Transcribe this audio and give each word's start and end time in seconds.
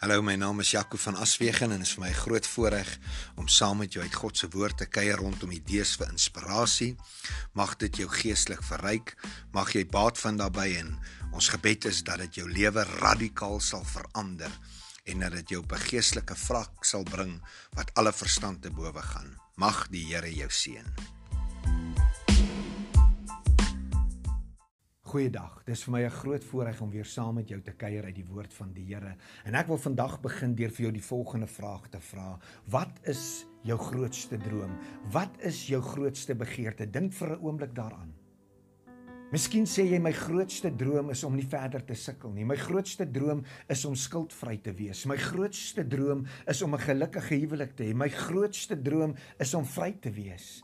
Hallo, 0.00 0.22
my 0.24 0.32
naam 0.32 0.62
is 0.62 0.70
Jaco 0.72 0.96
van 0.96 1.18
Aswegen 1.20 1.74
en 1.74 1.82
dit 1.82 1.86
is 1.86 1.90
vir 1.92 2.00
my 2.00 2.08
'n 2.08 2.22
groot 2.24 2.46
voorreg 2.46 2.90
om 3.36 3.48
saam 3.48 3.76
met 3.78 3.92
jou 3.92 4.02
uit 4.02 4.14
God 4.14 4.36
se 4.36 4.48
woord 4.48 4.78
te 4.78 4.86
kuier 4.86 5.18
rondom 5.20 5.50
idees 5.50 5.92
vir 5.96 6.08
inspirasie. 6.08 6.96
Mag 7.52 7.76
dit 7.76 7.96
jou 7.96 8.08
geestelik 8.08 8.62
verryk, 8.62 9.14
mag 9.52 9.74
jy 9.74 9.84
baat 9.84 10.18
vind 10.18 10.38
daarbey 10.38 10.78
en 10.78 10.98
ons 11.32 11.48
gebed 11.48 11.84
is 11.84 12.02
dat 12.02 12.18
dit 12.18 12.34
jou 12.34 12.48
lewe 12.48 12.84
radikaal 12.84 13.60
sal 13.60 13.84
verander 13.84 14.50
en 15.04 15.20
dat 15.20 15.32
dit 15.32 15.48
jou 15.48 15.62
op 15.62 15.72
'n 15.72 15.84
geestelike 15.90 16.36
vlak 16.36 16.84
sal 16.84 17.02
bring 17.02 17.42
wat 17.76 17.94
alle 17.94 18.12
verstand 18.12 18.62
te 18.62 18.70
bowe 18.70 19.02
gaan. 19.02 19.36
Mag 19.56 19.88
die 19.88 20.06
Here 20.14 20.34
jou 20.34 20.50
seën. 20.50 21.19
Goeiedag. 25.10 25.56
Dis 25.66 25.80
vir 25.82 25.90
my 25.90 26.00
'n 26.06 26.10
groot 26.22 26.44
voorreg 26.44 26.80
om 26.80 26.90
weer 26.90 27.04
saam 27.04 27.34
met 27.34 27.48
jou 27.48 27.60
te 27.60 27.72
kuier 27.72 28.04
uit 28.04 28.14
die 28.14 28.26
woord 28.26 28.52
van 28.54 28.72
die 28.72 28.94
Here. 28.94 29.16
En 29.44 29.54
ek 29.54 29.66
wil 29.66 29.78
vandag 29.78 30.20
begin 30.20 30.54
deur 30.54 30.70
vir 30.70 30.82
jou 30.82 30.92
die 30.92 31.02
volgende 31.02 31.46
vraag 31.46 31.88
te 31.88 32.00
vra. 32.00 32.38
Wat 32.66 33.00
is 33.02 33.46
jou 33.62 33.78
grootste 33.78 34.38
droom? 34.38 34.78
Wat 35.10 35.30
is 35.38 35.66
jou 35.66 35.82
grootste 35.82 36.34
begeerte? 36.34 36.90
Dink 36.90 37.12
vir 37.12 37.28
'n 37.28 37.42
oomblik 37.42 37.74
daaraan. 37.74 38.14
Miskien 39.30 39.64
sê 39.64 39.84
jy 39.86 39.98
my 39.98 40.12
grootste 40.12 40.76
droom 40.76 41.10
is 41.10 41.24
om 41.24 41.36
nie 41.36 41.46
verder 41.46 41.84
te 41.84 41.94
sukkel 41.94 42.30
nie. 42.30 42.44
My 42.44 42.56
grootste 42.56 43.10
droom 43.10 43.44
is 43.68 43.84
om 43.84 43.94
skuldvry 43.94 44.56
te 44.58 44.72
wees. 44.72 45.04
My 45.06 45.16
grootste 45.16 45.84
droom 45.86 46.24
is 46.46 46.62
om 46.62 46.74
'n 46.74 46.78
gelukkige 46.78 47.34
huwelik 47.34 47.76
te 47.76 47.84
hê. 47.84 47.94
My 47.94 48.08
grootste 48.08 48.82
droom 48.82 49.14
is 49.38 49.54
om 49.54 49.64
vry 49.64 49.92
te 50.00 50.10
wees. 50.10 50.62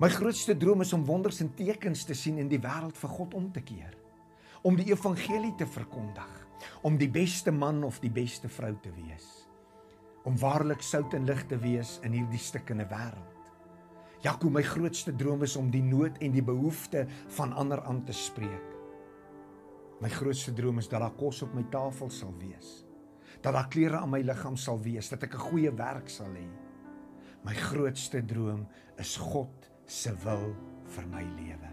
My 0.00 0.08
grootste 0.08 0.54
droom 0.56 0.80
is 0.80 0.94
om 0.96 1.02
wonders 1.04 1.42
en 1.44 1.50
tekens 1.52 2.06
te 2.08 2.14
sien 2.16 2.38
en 2.40 2.48
die 2.48 2.58
wêreld 2.62 2.96
vir 2.96 3.10
God 3.18 3.34
om 3.36 3.50
te 3.52 3.60
keer. 3.60 3.92
Om 4.64 4.78
die 4.78 4.86
evangelie 4.88 5.52
te 5.60 5.66
verkondig, 5.68 6.30
om 6.88 6.96
die 6.96 7.10
beste 7.12 7.52
man 7.52 7.82
of 7.84 7.98
die 8.00 8.12
beste 8.12 8.48
vrou 8.48 8.70
te 8.80 8.88
wees. 8.96 9.26
Om 10.24 10.38
waarlik 10.40 10.80
sout 10.80 11.12
en 11.18 11.28
lig 11.28 11.42
te 11.50 11.58
wees 11.60 11.98
in 12.08 12.16
hierdie 12.16 12.40
stikkende 12.40 12.86
wêreld. 12.88 13.52
Jaco, 14.24 14.48
my 14.48 14.62
grootste 14.64 15.12
droom 15.12 15.44
is 15.44 15.58
om 15.60 15.68
die 15.72 15.84
nood 15.84 16.16
en 16.24 16.32
die 16.32 16.44
behoefte 16.48 17.04
van 17.36 17.52
ander 17.60 17.84
aan 17.84 18.00
te 18.08 18.16
spreek. 18.16 18.72
My 20.00 20.08
grootste 20.08 20.54
droom 20.56 20.80
is 20.80 20.88
dat 20.88 21.04
daar 21.04 21.16
kos 21.20 21.42
op 21.44 21.52
my 21.52 21.66
tafel 21.72 22.08
sal 22.08 22.32
wees. 22.40 22.86
Dat 23.44 23.52
daar 23.52 23.68
klere 23.68 24.00
aan 24.00 24.16
my 24.16 24.22
liggaam 24.24 24.56
sal 24.56 24.80
wees, 24.80 25.12
dat 25.12 25.28
ek 25.28 25.34
'n 25.34 25.48
goeie 25.50 25.72
werk 25.76 26.08
sal 26.08 26.32
hê. 26.32 26.48
My 27.44 27.54
grootste 27.54 28.24
droom 28.24 28.66
is 28.96 29.16
God 29.16 29.69
se 29.90 30.12
wil 30.24 30.52
vir 30.94 31.08
my 31.10 31.24
lewe. 31.38 31.70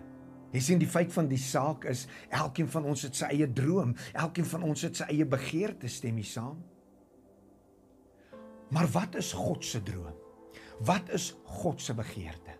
Jy 0.55 0.61
sien 0.63 0.81
die 0.81 0.89
feit 0.89 1.11
van 1.13 1.27
die 1.29 1.39
saak 1.41 1.85
is 1.91 2.05
elkeen 2.33 2.69
van 2.71 2.87
ons 2.89 3.03
het 3.05 3.17
sy 3.19 3.29
eie 3.35 3.47
droom, 3.51 3.93
elkeen 4.15 4.47
van 4.47 4.63
ons 4.65 4.85
het 4.87 4.97
sy 4.97 5.09
eie 5.11 5.27
begeerte 5.27 5.89
stem 5.91 6.17
hier 6.17 6.29
saam. 6.29 6.61
Maar 8.73 8.87
wat 8.91 9.15
is 9.19 9.31
God 9.37 9.65
se 9.65 9.83
droom? 9.83 10.15
Wat 10.87 11.09
is 11.15 11.31
God 11.61 11.81
se 11.81 11.95
begeerte? 11.97 12.55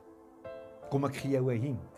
Kom 0.91 1.05
ek 1.05 1.15
gee 1.21 1.35
jou 1.35 1.51
'n 1.51 1.61
hint. 1.61 1.93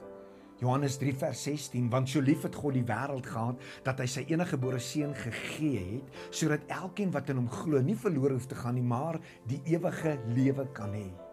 Johannes 0.60 0.98
3 0.98 1.14
vers 1.16 1.44
16 1.44 1.90
want 1.90 2.10
so 2.10 2.20
lief 2.20 2.44
het 2.44 2.56
God 2.56 2.74
die 2.74 2.84
wêreld 2.84 3.26
gehad 3.26 3.62
dat 3.84 4.00
hy 4.00 4.06
sy 4.06 4.26
enige 4.28 4.58
gebore 4.58 4.80
seun 4.80 5.16
gegee 5.16 5.80
het 5.94 6.36
sodat 6.36 6.68
elkeen 6.68 7.12
wat 7.12 7.30
in 7.30 7.38
hom 7.38 7.50
glo 7.50 7.82
nie 7.82 7.96
verlore 7.96 8.34
hoef 8.34 8.46
te 8.46 8.56
gaan 8.56 8.76
nie 8.76 8.84
maar 8.84 9.20
die 9.48 9.62
ewige 9.66 10.20
lewe 10.36 10.68
kan 10.74 10.92
hê. 10.92 11.29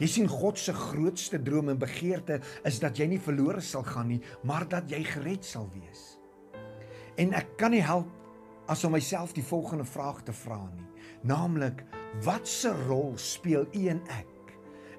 Jy 0.00 0.08
sien 0.10 0.28
God 0.28 0.58
se 0.60 0.74
grootste 0.76 1.40
droom 1.42 1.70
en 1.72 1.80
begeerte 1.80 2.40
is 2.68 2.80
dat 2.82 2.98
jy 2.98 3.06
nie 3.06 3.22
verlore 3.22 3.62
sal 3.64 3.84
gaan 3.86 4.10
nie, 4.12 4.20
maar 4.44 4.66
dat 4.68 4.90
jy 4.90 5.02
gered 5.04 5.44
sal 5.44 5.70
wees. 5.74 6.18
En 7.16 7.32
ek 7.36 7.56
kan 7.60 7.72
nie 7.72 7.84
help 7.84 8.10
as 8.68 8.84
om 8.84 8.92
myself 8.92 9.32
die 9.32 9.46
volgende 9.46 9.86
vraag 9.88 10.24
te 10.26 10.34
vra 10.34 10.58
nie, 10.74 10.88
naamlik 11.24 11.84
watse 12.26 12.72
rol 12.86 13.14
speel 13.20 13.66
u 13.72 13.86
en 13.88 14.02
ek 14.12 14.32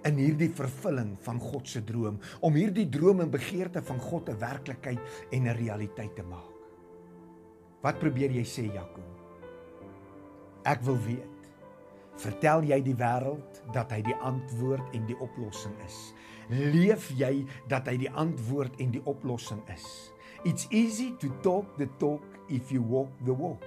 in 0.08 0.19
hierdie 0.21 0.52
vervulling 0.55 1.15
van 1.26 1.39
God 1.42 1.67
se 1.67 1.81
droom 1.86 2.20
om 2.45 2.58
hierdie 2.58 2.87
droom 2.89 3.26
en 3.26 3.33
begeerte 3.33 3.81
van 3.83 3.99
God 3.99 4.30
'n 4.30 4.39
werklikheid 4.39 4.99
en 5.31 5.47
'n 5.47 5.58
realiteit 5.58 6.15
te 6.15 6.23
maak? 6.23 6.55
Wat 7.81 7.99
probeer 7.99 8.31
jy 8.31 8.43
sê, 8.43 8.73
Jakob? 8.73 9.05
Ek 10.65 10.81
wil 10.81 10.97
weet 11.05 11.36
Vertel 12.17 12.66
jy 12.66 12.80
die 12.82 12.95
wêreld 12.98 13.60
dat 13.76 13.92
hy 13.94 14.00
die 14.08 14.16
antwoord 14.26 14.95
en 14.98 15.05
die 15.05 15.17
oplossing 15.22 15.76
is? 15.86 15.98
Leef 16.50 17.11
jy 17.14 17.44
dat 17.70 17.89
hy 17.92 17.98
die 18.02 18.10
antwoord 18.17 18.80
en 18.82 18.94
die 18.95 19.04
oplossing 19.05 19.61
is? 19.73 19.86
It's 20.48 20.66
easy 20.73 21.11
to 21.22 21.30
talk 21.45 21.76
the 21.77 21.86
talk 22.02 22.23
if 22.50 22.72
you 22.73 22.82
walk 22.82 23.14
the 23.27 23.36
walk. 23.38 23.61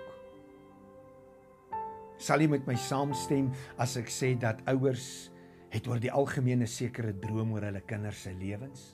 Sal 2.21 2.43
jy 2.43 2.51
met 2.53 2.67
my 2.67 2.75
saamstem 2.77 3.53
as 3.81 3.95
ek 4.01 4.11
sê 4.13 4.33
dat 4.39 4.65
ouers 4.71 5.31
het 5.71 5.87
oor 5.87 6.03
die 6.03 6.11
algemene 6.11 6.67
sekere 6.69 7.15
drome 7.23 7.55
oor 7.55 7.69
hulle 7.71 7.85
kinders 7.87 8.27
se 8.27 8.35
lewens? 8.35 8.91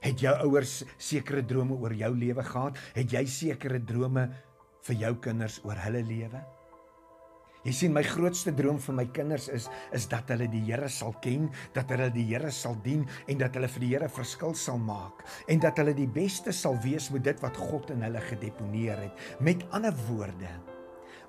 Het 0.00 0.22
jou 0.28 0.36
ouers 0.46 0.78
sekere 0.94 1.42
drome 1.44 1.74
oor 1.74 1.92
jou 1.98 2.14
lewe 2.16 2.46
gehad? 2.46 2.78
Het 2.94 3.18
jy 3.18 3.26
sekere 3.28 3.82
drome 3.82 4.28
vir 4.86 5.02
jou 5.02 5.14
kinders 5.26 5.58
oor 5.66 5.82
hulle 5.88 6.06
lewe? 6.06 6.46
Jy 7.60 7.72
sien 7.76 7.92
my 7.92 8.00
grootste 8.06 8.54
droom 8.56 8.78
vir 8.80 8.94
my 8.96 9.04
kinders 9.12 9.50
is 9.52 9.66
is 9.96 10.06
dat 10.08 10.30
hulle 10.32 10.46
die 10.48 10.62
Here 10.64 10.88
sal 10.88 11.12
ken, 11.20 11.50
dat 11.76 11.90
hulle 11.92 12.08
die 12.14 12.24
Here 12.30 12.48
sal 12.54 12.78
dien 12.84 13.02
en 13.28 13.40
dat 13.42 13.56
hulle 13.58 13.68
vir 13.68 13.84
die 13.84 13.90
Here 13.92 14.08
verskil 14.08 14.54
sal 14.56 14.78
maak 14.80 15.26
en 15.52 15.60
dat 15.60 15.76
hulle 15.80 15.92
die 15.96 16.08
beste 16.08 16.54
sal 16.56 16.78
wees 16.80 17.10
met 17.12 17.26
dit 17.26 17.42
wat 17.44 17.60
God 17.60 17.92
in 17.92 18.06
hulle 18.06 18.22
gedeponeer 18.30 19.02
het. 19.04 19.26
Met 19.44 19.66
ander 19.76 19.92
woorde, 20.06 20.54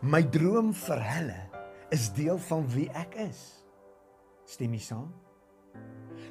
my 0.02 0.22
droom 0.32 0.72
vir 0.86 1.04
hulle 1.10 1.42
is 1.92 2.08
deel 2.16 2.40
van 2.48 2.64
wie 2.72 2.88
ek 2.96 3.20
is. 3.28 3.44
Stem 4.48 4.80
jy 4.80 4.86
saam? 4.88 5.12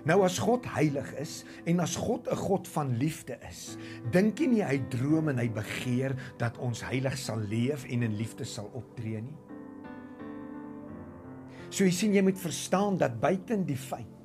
Nou 0.08 0.22
as 0.24 0.38
God 0.40 0.64
heilig 0.78 1.12
is 1.20 1.42
en 1.68 1.84
as 1.84 1.98
God 2.00 2.24
'n 2.32 2.40
God 2.40 2.68
van 2.72 2.96
liefde 2.96 3.36
is, 3.50 3.76
dink 4.12 4.40
jy 4.40 4.46
nie 4.46 4.64
hy 4.64 4.78
droom 4.88 5.28
en 5.28 5.38
hy 5.38 5.48
begeer 5.48 6.16
dat 6.38 6.56
ons 6.56 6.80
heilig 6.88 7.18
sal 7.18 7.38
leef 7.52 7.84
en 7.84 8.02
in 8.02 8.16
liefde 8.16 8.48
sal 8.48 8.70
optree 8.72 9.20
nie? 9.20 9.49
So 11.70 11.86
jy 11.86 11.92
sien 11.94 12.14
jy 12.16 12.22
moet 12.26 12.38
verstaan 12.38 12.98
dat 12.98 13.20
buiten 13.22 13.62
die 13.66 13.78
feit 13.78 14.16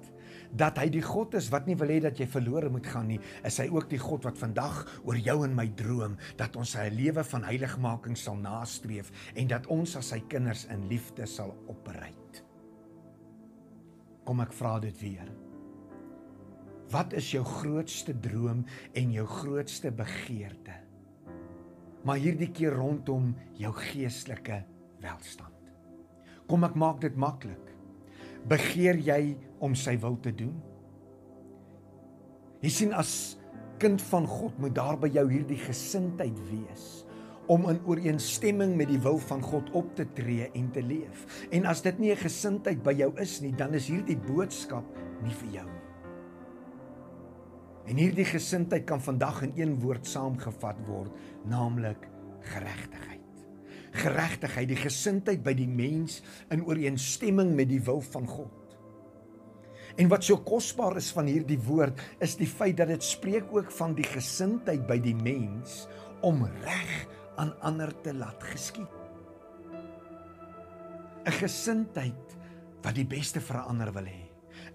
dat 0.56 0.78
hy 0.80 0.88
die 0.92 1.04
God 1.04 1.36
is 1.36 1.50
wat 1.52 1.68
nie 1.68 1.76
wil 1.76 1.92
hê 1.92 1.98
dat 2.04 2.20
jy 2.20 2.28
verlore 2.32 2.70
moet 2.72 2.88
gaan 2.88 3.10
nie, 3.12 3.20
is 3.48 3.58
hy 3.60 3.66
ook 3.74 3.90
die 3.92 4.00
God 4.00 4.24
wat 4.28 4.40
vandag 4.40 4.84
oor 5.04 5.18
jou 5.20 5.42
en 5.44 5.56
my 5.56 5.68
droom 5.78 6.16
dat 6.40 6.56
ons 6.60 6.76
sy 6.78 6.86
lewe 6.94 7.26
van 7.28 7.48
heiligmaking 7.48 8.16
sal 8.20 8.38
nastreef 8.40 9.12
en 9.36 9.50
dat 9.52 9.68
ons 9.74 9.98
as 10.00 10.14
sy 10.14 10.22
kinders 10.32 10.66
in 10.72 10.86
liefde 10.92 11.28
sal 11.28 11.52
opbereid. 11.72 12.40
Kom 14.26 14.42
ek 14.42 14.56
vra 14.56 14.78
dit 14.84 15.04
weer. 15.04 15.28
Wat 16.94 17.14
is 17.18 17.34
jou 17.34 17.44
grootste 17.46 18.16
droom 18.24 18.64
en 18.96 19.12
jou 19.14 19.26
grootste 19.28 19.92
begeerte? 19.94 20.80
Maar 22.06 22.22
hierdie 22.22 22.52
keer 22.54 22.78
rondom 22.78 23.34
jou 23.58 23.74
geestelike 23.76 24.62
welstand. 25.04 25.55
Kom 26.50 26.66
ek 26.68 26.76
maak 26.78 27.02
dit 27.02 27.16
maklik. 27.18 27.72
Begeer 28.46 29.00
jy 29.02 29.36
om 29.64 29.74
sy 29.78 29.96
wil 30.02 30.20
te 30.22 30.34
doen? 30.36 30.54
Jy 32.62 32.72
sien 32.74 32.94
as 32.98 33.38
kind 33.82 34.02
van 34.10 34.28
God 34.30 34.56
moet 34.62 34.76
daar 34.78 34.98
by 35.00 35.10
jou 35.14 35.26
hierdie 35.30 35.60
gesindheid 35.60 36.38
wees 36.50 37.04
om 37.52 37.68
in 37.70 37.78
ooreenstemming 37.86 38.72
met 38.78 38.90
die 38.90 39.02
wil 39.04 39.20
van 39.28 39.44
God 39.46 39.68
op 39.78 39.92
te 39.98 40.08
tree 40.18 40.48
en 40.58 40.72
te 40.74 40.82
leef. 40.82 41.26
En 41.54 41.68
as 41.70 41.84
dit 41.86 42.00
nie 42.00 42.12
'n 42.12 42.18
gesindheid 42.18 42.82
by 42.84 42.94
jou 42.94 43.12
is 43.22 43.42
nie, 43.42 43.52
dan 43.52 43.74
is 43.74 43.88
hierdie 43.88 44.18
boodskap 44.18 44.86
nie 45.22 45.34
vir 45.34 45.50
jou 45.62 45.66
nie. 45.66 45.86
En 47.86 47.98
hierdie 47.98 48.26
gesindheid 48.26 48.86
kan 48.86 49.02
vandag 49.02 49.44
in 49.44 49.54
een 49.56 49.80
woord 49.80 50.08
saamgevat 50.08 50.88
word, 50.88 51.12
naamlik 51.46 52.10
geregtigheid 52.42 53.15
geregtigheid, 53.96 54.70
die 54.70 54.80
gesindheid 54.80 55.44
by 55.44 55.54
die 55.54 55.70
mens 55.70 56.22
in 56.54 56.66
ooreenstemming 56.66 57.54
met 57.56 57.70
die 57.70 57.82
wil 57.82 58.02
van 58.02 58.28
God. 58.28 58.62
En 59.96 60.10
wat 60.12 60.26
so 60.28 60.42
kosbaar 60.44 60.98
is 61.00 61.12
van 61.16 61.30
hierdie 61.32 61.60
woord 61.68 62.02
is 62.24 62.36
die 62.36 62.50
feit 62.50 62.78
dat 62.82 62.92
dit 62.92 63.04
spreek 63.04 63.48
ook 63.56 63.72
van 63.72 63.96
die 63.96 64.08
gesindheid 64.08 64.84
by 64.88 64.98
die 65.00 65.16
mens 65.16 65.86
om 66.26 66.44
reg 66.66 66.94
aan 67.40 67.54
ander 67.64 67.94
te 68.04 68.14
laat 68.14 68.44
geskied. 68.44 68.92
'n 71.26 71.34
Gesindheid 71.34 72.36
wat 72.84 72.96
die 72.96 73.08
beste 73.08 73.42
vir 73.42 73.58
'n 73.58 73.70
ander 73.72 73.92
wil 73.94 74.06
hê. 74.06 74.24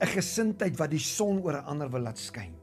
'n 0.00 0.06
Gesindheid 0.06 0.76
wat 0.78 0.90
die 0.90 0.98
son 0.98 1.42
oor 1.44 1.60
'n 1.60 1.68
ander 1.68 1.90
wil 1.90 2.02
laat 2.02 2.18
skyn. 2.18 2.56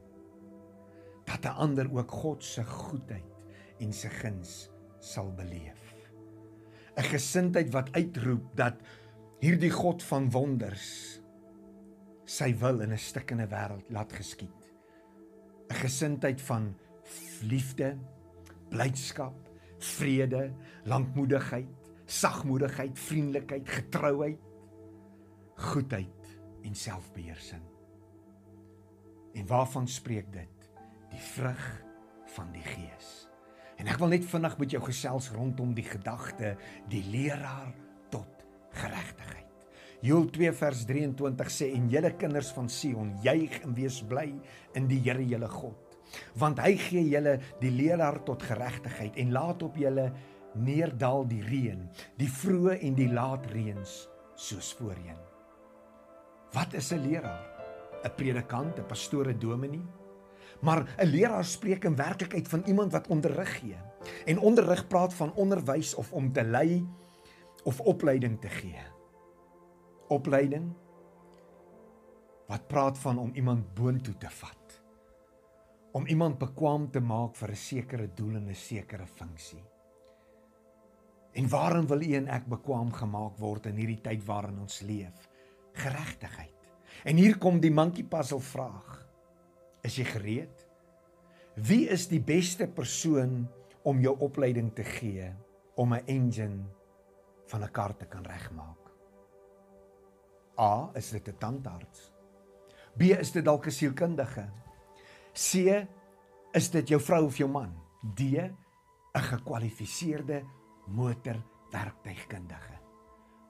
Dat 1.24 1.44
'n 1.44 1.56
ander 1.56 1.88
ook 1.92 2.10
God 2.10 2.44
se 2.44 2.64
goedheid 2.64 3.32
en 3.80 3.92
sy 3.92 4.08
guns 4.08 4.70
sal 5.00 5.32
beleef. 5.32 5.97
'n 6.98 7.06
gesindheid 7.06 7.70
wat 7.70 7.92
uitroep 7.94 8.56
dat 8.58 8.80
hierdie 9.38 9.70
God 9.70 10.02
van 10.02 10.30
wonders 10.34 11.20
sy 12.26 12.50
wil 12.58 12.82
in 12.82 12.92
'n 12.92 12.98
stikkende 12.98 13.46
wêreld 13.46 13.86
laat 13.90 14.12
geskied. 14.12 14.66
'n 15.70 15.74
gesindheid 15.74 16.40
van 16.40 16.74
liefde, 17.42 17.96
blydskap, 18.68 19.34
vrede, 19.78 20.52
lankmoedigheid, 20.84 21.70
sagmoedigheid, 22.04 22.98
vriendelikheid, 22.98 23.68
getrouheid, 23.68 24.40
goedheid 25.54 26.38
en 26.62 26.74
selfbeheersing. 26.74 27.62
En 29.32 29.46
waarvan 29.46 29.88
spreek 29.88 30.32
dit? 30.32 30.70
Die 31.10 31.20
vrug 31.20 31.84
van 32.26 32.52
die 32.52 32.62
Gees. 32.62 33.28
En 33.78 33.86
ek 33.86 33.98
wil 34.02 34.10
net 34.10 34.26
vinnig 34.26 34.56
met 34.58 34.72
jou 34.74 34.80
gesels 34.82 35.30
rondom 35.34 35.74
die 35.74 35.86
gedagte 35.86 36.56
die 36.90 37.04
leraar 37.12 37.70
tot 38.10 38.46
geregtigheid. 38.78 39.44
Joel 40.02 40.28
2 40.34 40.52
vers 40.54 40.84
23 40.86 41.50
sê 41.50 41.68
en 41.74 41.88
julle 41.90 42.12
kinders 42.18 42.50
van 42.54 42.68
Sion 42.70 43.12
juig 43.22 43.60
en 43.64 43.74
wees 43.74 44.00
bly 44.06 44.28
in 44.78 44.86
die 44.90 45.00
Here 45.02 45.24
julle 45.26 45.50
God. 45.50 45.96
Want 46.38 46.62
hy 46.62 46.74
gee 46.80 47.04
julle 47.10 47.36
die 47.60 47.72
leraar 47.74 48.22
tot 48.26 48.46
geregtigheid 48.46 49.18
en 49.18 49.34
laat 49.34 49.62
op 49.66 49.78
julle 49.78 50.08
neerdal 50.58 51.26
die 51.28 51.42
reën 51.44 51.82
die 52.18 52.30
vroeë 52.30 52.78
en 52.86 52.96
die 52.98 53.10
laat 53.12 53.46
reëns 53.52 54.00
soos 54.38 54.72
voorheen. 54.78 55.18
Wat 56.54 56.74
is 56.74 56.92
'n 56.92 57.02
leraar? 57.04 57.44
'n 58.04 58.14
predikant 58.16 58.78
'n 58.78 58.86
pastoor 58.86 59.26
'n 59.28 59.38
dominee 59.38 59.82
maar 60.60 60.94
'n 60.96 61.06
leraar 61.06 61.44
spreek 61.44 61.84
in 61.84 61.96
werklikheid 61.96 62.48
van 62.48 62.62
iemand 62.66 62.92
wat 62.92 63.08
onderrig 63.08 63.58
gee 63.60 63.76
en 64.24 64.38
onderrig 64.38 64.86
praat 64.86 65.14
van 65.14 65.34
onderwys 65.34 65.94
of 65.94 66.12
om 66.12 66.32
te 66.32 66.44
lei 66.44 66.86
of 67.64 67.80
opleiding 67.80 68.40
te 68.40 68.48
gee 68.48 68.96
opleiding 70.08 70.72
wat 72.48 72.68
praat 72.68 72.98
van 72.98 73.18
om 73.18 73.34
iemand 73.34 73.74
boontoe 73.74 74.16
te 74.16 74.30
vat. 74.30 74.76
Om 75.92 76.06
iemand 76.06 76.38
bekwam 76.38 76.90
te 76.90 77.00
maak 77.00 77.36
vir 77.36 77.50
'n 77.50 77.56
sekere 77.56 78.08
doel 78.14 78.36
en 78.36 78.48
'n 78.48 78.54
sekere 78.54 79.06
funksie. 79.06 79.64
En 81.32 81.48
waarin 81.48 81.86
wil 81.86 82.00
u 82.00 82.12
en 82.14 82.28
ek 82.28 82.46
bekwam 82.46 82.92
gemaak 82.92 83.38
word 83.38 83.66
in 83.66 83.76
hierdie 83.76 84.00
tyd 84.00 84.24
waarin 84.24 84.58
ons 84.58 84.80
leef? 84.80 85.28
Geregtigheid. 85.72 86.72
En 87.04 87.16
hier 87.16 87.38
kom 87.38 87.60
die 87.60 87.70
monkey 87.70 88.04
puzzle 88.04 88.40
vraag. 88.40 89.07
Is 89.82 89.96
jy 89.98 90.04
gereed? 90.04 90.66
Wie 91.54 91.88
is 91.90 92.08
die 92.10 92.20
beste 92.22 92.68
persoon 92.70 93.46
om 93.82 94.00
jou 94.00 94.14
opleiding 94.22 94.72
te 94.74 94.84
gee 94.84 95.30
om 95.76 95.94
'n 95.94 96.06
engine 96.06 96.64
van 97.46 97.62
'n 97.62 97.72
kar 97.72 97.96
te 97.96 98.06
kan 98.06 98.24
regmaak? 98.24 98.88
A 100.58 100.90
is 100.94 101.10
dit 101.10 101.28
'n 101.28 101.38
tandarts. 101.38 102.12
B 102.96 103.02
is 103.02 103.32
dit 103.32 103.44
dalk 103.44 103.66
'n 103.66 103.70
sielkundige. 103.70 104.50
C 105.32 105.54
is 106.52 106.70
dit 106.70 106.88
jou 106.88 107.00
vrou 107.00 107.24
of 107.24 107.36
jou 107.36 107.50
man. 107.50 107.74
D 108.14 108.20
'n 108.20 108.56
gekwalifiseerde 109.14 110.44
motorwerktuigkundige. 110.86 112.78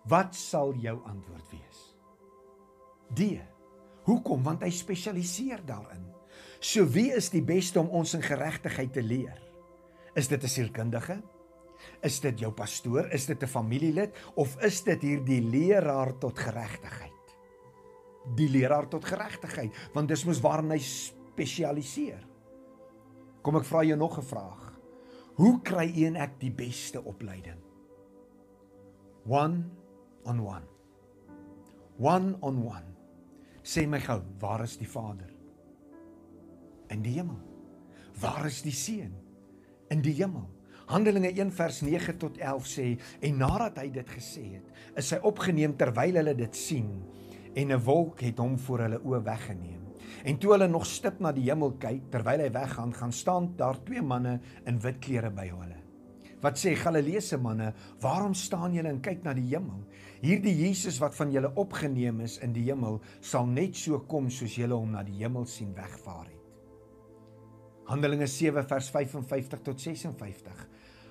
Wat 0.05 0.35
sal 0.35 0.75
jou 0.75 1.05
antwoord 1.05 1.51
wees? 1.51 1.97
D. 3.15 3.41
Hoekom? 4.05 4.43
Want 4.43 4.63
hy 4.63 4.71
spesialiseer 4.71 5.65
daarin. 5.65 6.18
So 6.59 6.83
wie 6.91 7.13
is 7.15 7.31
die 7.31 7.43
beste 7.43 7.79
om 7.79 7.91
ons 7.95 8.17
in 8.19 8.23
geregtigheid 8.23 8.93
te 8.93 9.03
leer? 9.03 9.39
Is 10.15 10.29
dit 10.29 10.43
'n 10.43 10.49
sielkundige? 10.49 11.23
Is 12.03 12.21
dit 12.21 12.39
jou 12.41 12.53
pastoor? 12.53 13.07
Is 13.13 13.27
dit 13.27 13.43
'n 13.43 13.47
familielid 13.47 14.13
of 14.35 14.57
is 14.63 14.83
dit 14.83 15.03
hierdie 15.03 15.43
leraar 15.43 16.19
tot 16.19 16.39
geregtigheid? 16.39 17.13
Die 18.35 18.49
leraar 18.49 18.89
tot 18.89 19.05
geregtigheid, 19.05 19.73
want 19.95 20.09
dis 20.09 20.25
mos 20.25 20.41
waarin 20.41 20.71
hy 20.71 20.79
spesialiseer. 20.79 22.27
Kom 23.43 23.57
ek 23.57 23.65
vra 23.65 23.85
jou 23.85 23.97
nog 23.97 24.19
'n 24.19 24.23
vraag. 24.23 24.73
Hoe 25.35 25.61
kry 25.63 25.93
u 25.97 26.05
en 26.05 26.17
ek 26.17 26.41
die 26.41 26.51
beste 26.51 27.05
opleiding? 27.05 27.63
One 29.27 29.65
on 30.25 30.41
one. 30.41 30.67
One 31.99 32.37
on 32.41 32.67
one. 32.67 32.97
Sê 33.63 33.87
my 33.87 34.01
gou, 34.01 34.21
waar 34.41 34.63
is 34.63 34.77
die 34.77 34.89
Vader? 34.89 35.38
In 36.89 37.03
die 37.05 37.19
hemel. 37.19 37.39
Waar 38.21 38.47
is 38.47 38.63
die 38.63 38.75
Seun? 38.75 39.13
In 39.93 40.03
die 40.03 40.15
hemel. 40.19 40.49
Handelinge 40.89 41.29
1 41.35 41.51
vers 41.53 41.83
9 41.85 42.17
tot 42.17 42.39
11 42.41 42.69
sê 42.69 42.87
en 43.21 43.43
nadat 43.43 43.83
hy 43.83 43.91
dit 43.93 44.13
gesê 44.17 44.45
het, 44.55 44.71
is 44.97 45.11
hy 45.13 45.19
opgeneem 45.29 45.75
terwyl 45.77 46.17
hulle 46.17 46.33
dit 46.39 46.57
sien 46.57 46.89
en 47.55 47.73
'n 47.73 47.85
wolk 47.85 48.23
het 48.25 48.39
hom 48.41 48.57
voor 48.59 48.87
hulle 48.87 49.01
oë 49.05 49.21
weggeneem. 49.25 49.83
En 50.25 50.39
toe 50.39 50.53
hulle 50.53 50.69
nog 50.69 50.87
stip 50.87 51.21
na 51.21 51.33
die 51.33 51.51
hemel 51.51 51.77
kyk 51.79 52.09
terwyl 52.11 52.41
hy 52.41 52.49
weggaan, 52.51 52.95
gaan 52.95 53.13
staan 53.13 53.53
daar 53.57 53.83
twee 53.85 54.03
manne 54.03 54.41
in 54.65 54.81
wit 54.81 54.99
klere 54.99 55.31
by 55.31 55.49
hulle. 55.49 55.77
Wat 56.41 56.59
sê 56.59 56.75
Galileese 56.75 57.37
manne, 57.37 57.73
waarom 58.01 58.35
staan 58.35 58.73
julle 58.73 58.89
en 58.89 59.01
kyk 59.03 59.25
na 59.25 59.35
die 59.35 59.49
hemel? 59.51 59.85
Hierdie 60.23 60.55
Jesus 60.55 61.01
wat 61.03 61.15
van 61.15 61.33
julle 61.35 61.51
opgeneem 61.55 62.21
is 62.21 62.39
in 62.39 62.53
die 62.53 62.65
hemel, 62.71 63.01
sal 63.21 63.47
net 63.47 63.77
so 63.77 63.99
kom 64.07 64.31
soos 64.31 64.55
julle 64.55 64.75
hom 64.79 64.93
na 64.95 65.03
die 65.03 65.19
hemel 65.19 65.47
sien 65.47 65.75
wegvaar 65.75 66.27
het. 66.27 66.38
Handelinge 67.89 68.27
7 68.29 68.67
vers 68.69 68.91
55 68.93 69.63
tot 69.65 69.81
56. 69.81 70.67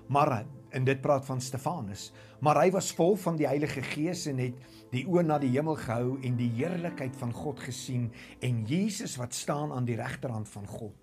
Maar 0.07 0.45
en 0.69 0.83
dit 0.83 1.01
praat 1.01 1.25
van 1.25 1.41
Stefanus, 1.41 2.12
maar 2.39 2.59
hy 2.62 2.69
was 2.71 2.91
vol 2.95 3.15
van 3.19 3.35
die 3.39 3.47
Heilige 3.47 3.81
Gees 3.81 4.25
en 4.29 4.39
het 4.39 4.62
die 4.91 5.03
oë 5.07 5.24
na 5.25 5.39
die 5.41 5.51
hemel 5.56 5.75
gehou 5.79 6.15
en 6.24 6.38
die 6.39 6.51
heerlikheid 6.59 7.15
van 7.19 7.33
God 7.35 7.59
gesien 7.65 8.12
en 8.45 8.63
Jesus 8.68 9.18
wat 9.19 9.35
staan 9.35 9.74
aan 9.75 9.88
die 9.88 9.97
regterhand 10.00 10.47
van 10.53 10.68
God. 10.68 10.95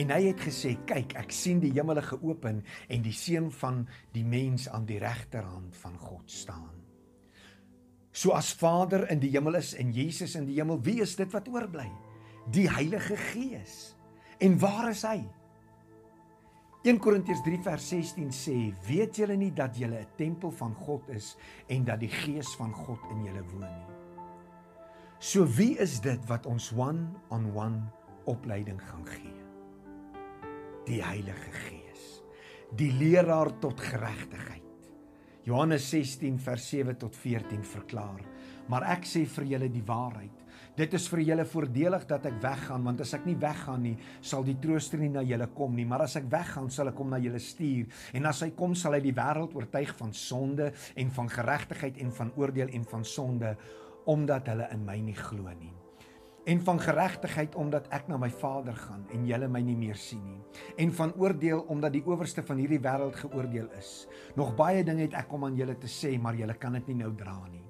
En 0.00 0.14
hy 0.14 0.22
het 0.30 0.40
gesê: 0.40 0.76
"Kyk, 0.86 1.12
ek 1.18 1.32
sien 1.32 1.60
die 1.60 1.74
hemele 1.74 2.02
geopen 2.02 2.62
en 2.88 3.02
die 3.02 3.12
seun 3.12 3.50
van 3.50 3.86
die 4.12 4.24
mens 4.24 4.68
aan 4.68 4.86
die 4.86 4.98
regterhand 4.98 5.76
van 5.76 5.98
God 5.98 6.30
staan." 6.30 6.72
So 8.12 8.32
as 8.32 8.54
Vader 8.54 9.10
in 9.10 9.20
die 9.20 9.30
hemel 9.30 9.54
is 9.60 9.74
en 9.74 9.92
Jesus 9.92 10.34
in 10.34 10.46
die 10.46 10.56
hemel, 10.56 10.80
wie 10.82 11.00
is 11.02 11.16
dit 11.16 11.30
wat 11.32 11.48
oorbly? 11.48 11.90
Die 12.50 12.68
Heilige 12.70 13.16
Gees. 13.16 13.97
En 14.38 14.58
waar 14.58 14.90
is 14.90 15.02
hy? 15.02 15.18
1 16.86 17.00
Korintiërs 17.02 17.40
3 17.42 17.58
vers 17.66 17.88
16 17.90 18.28
sê: 18.32 18.56
"Weet 18.86 19.16
julle 19.18 19.36
nie 19.36 19.50
dat 19.52 19.76
julle 19.76 19.98
'n 19.98 20.14
tempel 20.16 20.50
van 20.50 20.74
God 20.74 21.08
is 21.08 21.36
en 21.66 21.84
dat 21.84 22.00
die 22.00 22.08
Gees 22.08 22.54
van 22.56 22.72
God 22.72 23.00
in 23.10 23.24
julle 23.24 23.42
woon 23.50 23.66
nie?" 23.66 23.96
So 25.18 25.44
wie 25.44 25.76
is 25.78 26.00
dit 26.00 26.26
wat 26.26 26.46
ons 26.46 26.70
one-on-one 26.72 27.18
-on 27.28 27.52
-one 27.52 27.82
opleiding 28.24 28.80
gaan 28.82 29.06
gee? 29.06 29.34
Die 30.84 31.02
Heilige 31.02 31.50
Gees, 31.50 32.22
die 32.76 32.92
leraar 32.92 33.58
tot 33.58 33.80
geregtigheid. 33.80 34.62
Johannes 35.42 35.90
16 35.90 36.38
vers 36.38 36.68
7 36.68 36.96
tot 36.96 37.16
14 37.16 37.64
verklaar: 37.64 38.20
"Maar 38.68 38.82
ek 38.82 39.04
sê 39.04 39.26
vir 39.26 39.44
julle 39.44 39.68
die 39.68 39.84
waarheid, 39.84 40.37
Dit 40.78 40.92
is 40.94 41.08
vir 41.10 41.24
julle 41.26 41.42
voordelig 41.50 42.04
dat 42.06 42.26
ek 42.28 42.36
weggaan 42.38 42.84
want 42.86 43.00
as 43.02 43.10
ek 43.16 43.24
nie 43.26 43.34
weggaan 43.42 43.80
nie 43.82 43.96
sal 44.22 44.44
die 44.46 44.54
trooster 44.62 45.00
nie 45.02 45.10
na 45.10 45.24
julle 45.26 45.48
kom 45.56 45.72
nie. 45.74 45.86
Maar 45.88 46.04
as 46.04 46.14
ek 46.20 46.28
weggaan 46.30 46.68
sal 46.70 46.92
ek 46.92 47.00
hom 47.02 47.10
na 47.10 47.18
julle 47.18 47.40
stuur. 47.42 47.88
En 48.14 48.28
as 48.30 48.44
hy 48.44 48.52
kom 48.54 48.76
sal 48.78 48.94
hy 48.94 49.00
die 49.02 49.14
wêreld 49.16 49.56
oortuig 49.58 49.90
van 49.98 50.12
sonde 50.14 50.68
en 50.94 51.10
van 51.16 51.30
geregtigheid 51.34 51.98
en 52.04 52.12
van 52.14 52.30
oordeel 52.38 52.70
en 52.78 52.86
van 52.92 53.02
sonde 53.02 53.56
omdat 54.08 54.52
hulle 54.52 54.68
in 54.76 54.84
my 54.86 54.94
nie 55.02 55.16
glo 55.18 55.50
nie. 55.58 55.74
En 56.48 56.62
van 56.64 56.78
geregtigheid 56.80 57.58
omdat 57.58 57.90
ek 57.98 58.06
na 58.08 58.20
my 58.22 58.30
Vader 58.30 58.78
gaan 58.78 59.02
en 59.12 59.26
julle 59.26 59.48
my 59.50 59.64
nie 59.66 59.76
meer 59.80 59.98
sien 59.98 60.22
nie. 60.28 60.38
En 60.78 60.94
van 60.94 61.10
oordeel 61.18 61.64
omdat 61.74 61.96
die 61.98 62.04
owerste 62.06 62.46
van 62.46 62.62
hierdie 62.62 62.78
wêreld 62.86 63.18
geoordeel 63.18 63.66
is. 63.80 64.06
Nog 64.38 64.54
baie 64.54 64.86
dinge 64.86 65.08
het 65.08 65.18
ek 65.26 65.34
om 65.34 65.50
aan 65.50 65.58
julle 65.58 65.74
te 65.74 65.90
sê 65.90 66.14
maar 66.22 66.38
julle 66.38 66.54
kan 66.54 66.78
dit 66.78 66.94
nie 66.94 67.02
nou 67.02 67.10
dra 67.18 67.40
nie 67.50 67.67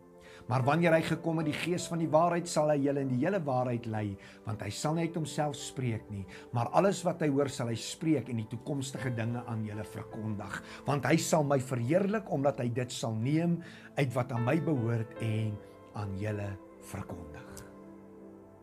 Maar 0.48 0.64
wanneer 0.64 0.94
hy 0.96 1.02
gekom 1.04 1.42
het, 1.42 1.50
die 1.50 1.58
Gees 1.60 1.84
van 1.90 2.00
die 2.00 2.08
waarheid 2.08 2.48
sal 2.48 2.70
hy 2.72 2.78
julle 2.80 3.02
in 3.04 3.10
die 3.12 3.20
hele 3.20 3.40
waarheid 3.44 3.84
lei, 3.92 4.06
want 4.46 4.62
hy 4.64 4.70
sal 4.72 4.96
net 4.96 5.16
homself 5.18 5.58
spreek 5.60 6.06
nie, 6.08 6.24
maar 6.56 6.70
alles 6.78 7.02
wat 7.04 7.20
hy 7.24 7.28
hoor 7.34 7.50
sal 7.52 7.68
hy 7.68 7.76
spreek 7.76 8.30
en 8.32 8.40
die 8.40 8.48
toekomstige 8.48 9.12
dinge 9.16 9.42
aan 9.44 9.66
julle 9.68 9.84
verkondig, 9.84 10.56
want 10.88 11.04
hy 11.08 11.18
sal 11.20 11.44
my 11.44 11.60
verheerlik 11.60 12.32
omdat 12.32 12.62
hy 12.64 12.70
dit 12.80 12.96
sal 12.96 13.12
neem 13.12 13.58
uit 13.98 14.08
wat 14.16 14.32
aan 14.32 14.46
my 14.48 14.56
behoort 14.64 15.12
en 15.24 15.52
aan 16.00 16.16
julle 16.20 16.48
verkondig. 16.88 17.62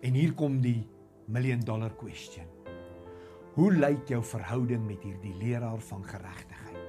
En 0.05 0.17
hier 0.17 0.33
kom 0.37 0.57
die 0.63 0.81
million 1.29 1.61
dollar 1.65 1.93
question. 1.97 2.49
Hoe 3.55 3.69
lyk 3.71 4.09
jou 4.11 4.23
verhouding 4.25 4.83
met 4.89 5.05
hierdie 5.05 5.35
leraar 5.39 5.79
van 5.91 6.03
geregtigheid? 6.03 6.81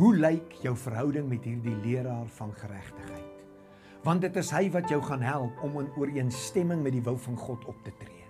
Hoe 0.00 0.10
lyk 0.16 0.56
jou 0.64 0.74
verhouding 0.74 1.28
met 1.30 1.46
hierdie 1.46 1.76
leraar 1.84 2.26
van 2.40 2.50
geregtigheid? 2.58 3.23
Want 4.04 4.20
dit 4.20 4.36
is 4.36 4.50
hy 4.52 4.68
wat 4.70 4.90
jou 4.92 5.00
gaan 5.02 5.22
help 5.24 5.62
om 5.64 5.78
in 5.80 5.88
ooreenstemming 5.96 6.82
met 6.84 6.92
die 6.92 7.02
wil 7.04 7.16
van 7.16 7.36
God 7.40 7.64
op 7.64 7.78
te 7.84 7.92
tree. 7.98 8.24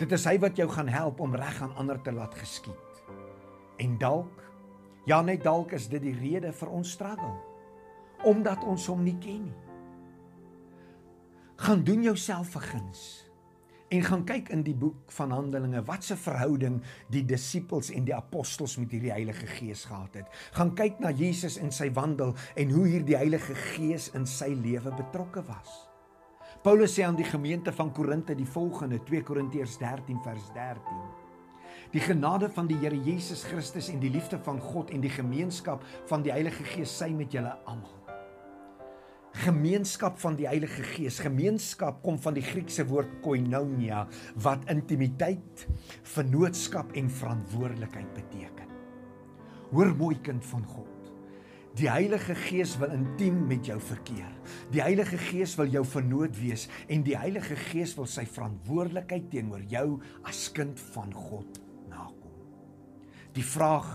Dit 0.00 0.12
is 0.12 0.24
hy 0.24 0.38
wat 0.42 0.56
jou 0.56 0.66
gaan 0.70 0.88
help 0.88 1.20
om 1.20 1.36
reg 1.36 1.60
aan 1.62 1.74
ander 1.76 2.00
te 2.02 2.12
laat 2.12 2.34
geskied. 2.34 3.02
En 3.84 3.98
dalk, 3.98 4.40
ja 5.04 5.20
net 5.22 5.44
dalk 5.44 5.74
is 5.76 5.88
dit 5.92 6.02
die 6.02 6.16
rede 6.16 6.52
vir 6.52 6.72
ons 6.72 6.96
struggle 6.96 7.34
omdat 8.24 8.62
ons 8.64 8.86
hom 8.88 9.02
nie 9.04 9.18
ken 9.20 9.42
nie. 9.44 9.58
Gaan 11.60 11.82
doen 11.84 12.06
jouself 12.06 12.54
guns 12.56 13.23
En 13.94 14.02
gaan 14.02 14.24
kyk 14.26 14.48
in 14.50 14.64
die 14.66 14.74
boek 14.74 15.12
van 15.14 15.30
Handelinge 15.30 15.84
wat 15.86 16.02
se 16.02 16.16
verhouding 16.18 16.80
die 17.14 17.22
disippels 17.28 17.92
en 17.94 18.06
die 18.08 18.14
apostels 18.16 18.74
met 18.80 18.90
hierdie 18.90 19.12
Heilige 19.12 19.46
Gees 19.46 19.84
gehad 19.86 20.16
het. 20.18 20.40
Gaan 20.56 20.72
kyk 20.74 20.98
na 21.04 21.12
Jesus 21.14 21.60
en 21.62 21.70
sy 21.70 21.92
wandel 21.94 22.34
en 22.58 22.74
hoe 22.74 22.88
hierdie 22.88 23.18
Heilige 23.20 23.54
Gees 23.54 24.08
in 24.18 24.26
sy 24.26 24.50
lewe 24.56 24.90
betrokke 24.98 25.44
was. 25.46 25.84
Paulus 26.64 26.96
sê 26.96 27.04
aan 27.06 27.20
die 27.20 27.28
gemeente 27.28 27.70
van 27.76 27.92
Korinte 27.94 28.34
die 28.34 28.48
volgende 28.48 28.98
2 29.06 29.22
Korintiërs 29.28 29.78
13 29.78 30.22
vers 30.26 30.48
13. 30.56 31.02
Die 31.94 32.02
genade 32.02 32.48
van 32.50 32.66
die 32.66 32.80
Here 32.82 32.98
Jesus 32.98 33.44
Christus 33.46 33.92
en 33.92 34.02
die 34.02 34.10
liefde 34.10 34.40
van 34.42 34.58
God 34.58 34.90
en 34.90 35.04
die 35.04 35.12
gemeenskap 35.12 35.84
van 36.10 36.26
die 36.26 36.34
Heilige 36.34 36.66
Gees 36.74 36.98
sy 36.98 37.12
met 37.14 37.36
julle 37.36 37.54
almal 37.62 38.03
gemeenskap 39.42 40.18
van 40.22 40.36
die 40.38 40.46
Heilige 40.46 40.84
Gees. 40.94 41.18
Gemeenskap 41.24 42.02
kom 42.04 42.18
van 42.22 42.36
die 42.36 42.44
Griekse 42.44 42.86
woord 42.86 43.10
koinonia 43.24 44.04
wat 44.44 44.66
intimiteit, 44.70 45.66
vennootskap 46.14 46.94
en 46.98 47.10
verantwoordelikheid 47.10 48.12
beteken. 48.14 48.70
Hoor 49.74 49.94
mooi 49.98 50.18
kind 50.22 50.44
van 50.46 50.62
God. 50.70 50.90
Die 51.74 51.88
Heilige 51.90 52.36
Gees 52.38 52.76
wil 52.78 52.92
intiem 52.94 53.40
met 53.50 53.66
jou 53.66 53.80
verkeer. 53.82 54.30
Die 54.70 54.82
Heilige 54.82 55.18
Gees 55.18 55.56
wil 55.58 55.72
jou 55.74 55.82
vernoot 55.86 56.36
wees 56.38 56.68
en 56.86 57.02
die 57.02 57.16
Heilige 57.18 57.58
Gees 57.58 57.96
wil 57.98 58.06
sy 58.06 58.22
verantwoordelikheid 58.30 59.26
teenoor 59.32 59.64
jou 59.72 59.88
as 60.22 60.46
kind 60.54 60.78
van 60.94 61.10
God 61.10 61.58
nakom. 61.90 62.38
Die 63.34 63.42
vraag 63.42 63.90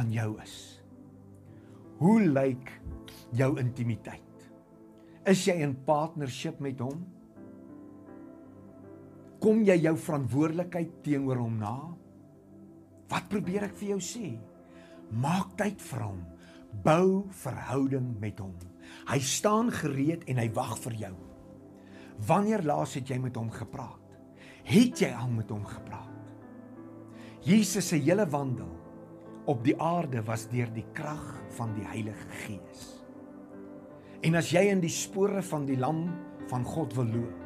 aan 0.00 0.08
jou 0.16 0.32
is: 0.40 0.56
Hoe 2.00 2.18
lyk 2.24 2.72
jou 3.36 3.52
intimiteit? 3.60 4.29
Is 5.28 5.42
jy 5.44 5.58
in 5.60 5.74
partnership 5.84 6.60
met 6.64 6.80
hom? 6.80 7.02
Kom 9.40 9.62
jy 9.64 9.76
jou 9.84 9.94
verantwoordelikheid 10.00 11.00
teenoor 11.04 11.40
hom 11.42 11.58
na? 11.60 11.74
Wat 13.10 13.26
probeer 13.28 13.66
ek 13.68 13.76
vir 13.80 13.94
jou 13.94 14.00
sê? 14.04 14.30
Maak 15.10 15.56
tyd 15.60 15.80
vir 15.90 16.04
hom. 16.06 16.20
Bou 16.84 17.26
verhouding 17.42 18.14
met 18.22 18.40
hom. 18.40 18.54
Hy 19.10 19.18
staan 19.24 19.72
gereed 19.74 20.24
en 20.30 20.40
hy 20.40 20.46
wag 20.56 20.76
vir 20.86 20.96
jou. 21.06 21.14
Wanneer 22.28 22.64
laas 22.68 22.94
het 22.96 23.10
jy 23.10 23.18
met 23.20 23.36
hom 23.36 23.50
gepraat? 23.52 24.16
Het 24.68 25.04
jy 25.04 25.10
al 25.16 25.32
met 25.32 25.50
hom 25.52 25.64
gepraat? 25.66 26.06
Jesus 27.44 27.88
se 27.92 28.00
hele 28.00 28.26
wandel 28.28 28.70
op 29.48 29.64
die 29.64 29.76
aarde 29.80 30.20
was 30.24 30.46
deur 30.52 30.68
die 30.72 30.84
krag 30.96 31.24
van 31.56 31.72
die 31.76 31.86
Heilige 31.88 32.28
Gees. 32.44 32.99
En 34.26 34.36
as 34.36 34.50
jy 34.52 34.66
in 34.68 34.82
die 34.82 34.92
spore 34.92 35.40
van 35.48 35.64
die 35.68 35.78
lam 35.80 36.04
van 36.50 36.64
God 36.66 36.92
wil 36.98 37.08
loop, 37.08 37.36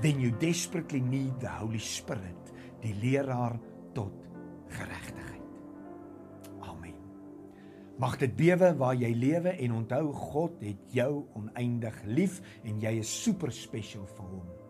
then 0.00 0.20
you 0.22 0.32
desperately 0.40 1.02
need 1.04 1.34
the 1.42 1.50
Holy 1.58 1.80
Spirit, 1.82 2.52
die 2.80 2.94
leraar 3.02 3.58
tot 3.92 4.14
geregtigheid. 4.72 5.60
Amen. 6.64 6.96
Mag 8.00 8.16
dit 8.22 8.32
bewe 8.38 8.72
waar 8.80 8.96
jy 8.96 9.12
lewe 9.12 9.52
en 9.58 9.76
onthou 9.82 10.06
God 10.16 10.64
het 10.64 10.96
jou 10.96 11.26
oneindig 11.38 12.00
lief 12.08 12.40
en 12.64 12.80
jy 12.80 12.96
is 13.02 13.12
super 13.12 13.52
special 13.52 14.08
vir 14.16 14.32
hom. 14.32 14.61